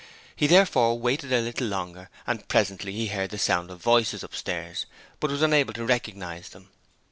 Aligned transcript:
He 0.35 0.47
therefore 0.47 0.97
waited 0.99 1.31
a 1.31 1.41
little 1.41 1.67
longer 1.67 2.09
and 2.25 2.47
presently 2.47 2.91
he 2.91 3.09
heard 3.09 3.29
the 3.29 3.37
sound 3.37 3.69
of 3.69 3.83
voices 3.83 4.23
upstairs 4.23 4.87
but 5.19 5.29
was 5.29 5.43
unable 5.43 5.73
to 5.73 5.85
recognize 5.85 6.49
them. 6.49 6.69